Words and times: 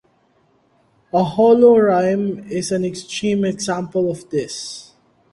A 1.13 1.23
holorime 1.23 2.49
is 2.49 2.71
an 2.71 2.83
extreme 2.83 3.45
example 3.45 4.09
of 4.09 4.27
this. 4.31 4.95